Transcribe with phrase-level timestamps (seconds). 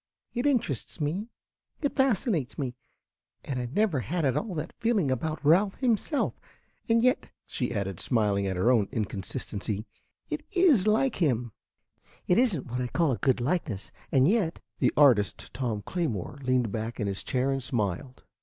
[0.33, 1.27] It interests me,
[1.79, 2.73] it fascinates me;
[3.45, 6.33] and I never had at all that feeling about Ralph himself.
[6.89, 9.85] And yet," she added, smiling at her own inconsistency,
[10.27, 11.51] "it is like him.
[12.25, 16.39] It is n't what I call a good likeness, and yet" The artist, Tom Claymore,
[16.41, 18.23] leaned back in his chair and smiled.